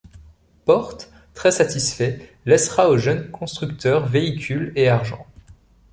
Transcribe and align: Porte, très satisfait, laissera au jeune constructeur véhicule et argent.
Porte, 0.65 1.11
très 1.35 1.51
satisfait, 1.51 2.33
laissera 2.47 2.89
au 2.89 2.97
jeune 2.97 3.29
constructeur 3.29 4.07
véhicule 4.07 4.73
et 4.75 4.89
argent. 4.89 5.27